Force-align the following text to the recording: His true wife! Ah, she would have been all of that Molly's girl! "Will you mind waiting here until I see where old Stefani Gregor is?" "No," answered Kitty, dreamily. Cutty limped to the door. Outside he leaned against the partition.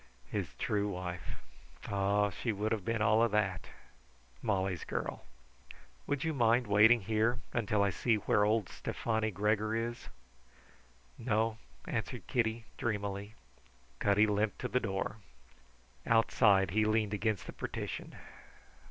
His 0.31 0.55
true 0.55 0.87
wife! 0.89 1.35
Ah, 1.87 2.31
she 2.31 2.51
would 2.51 2.71
have 2.71 2.83
been 2.83 3.03
all 3.03 3.21
of 3.21 3.29
that 3.33 3.67
Molly's 4.41 4.83
girl! 4.83 5.25
"Will 6.07 6.17
you 6.17 6.33
mind 6.33 6.65
waiting 6.65 7.01
here 7.01 7.39
until 7.53 7.83
I 7.83 7.91
see 7.91 8.15
where 8.15 8.43
old 8.43 8.67
Stefani 8.67 9.29
Gregor 9.29 9.75
is?" 9.75 10.09
"No," 11.19 11.59
answered 11.85 12.25
Kitty, 12.25 12.65
dreamily. 12.79 13.35
Cutty 13.99 14.25
limped 14.25 14.57
to 14.61 14.67
the 14.67 14.79
door. 14.79 15.17
Outside 16.07 16.71
he 16.71 16.83
leaned 16.83 17.13
against 17.13 17.45
the 17.45 17.53
partition. 17.53 18.15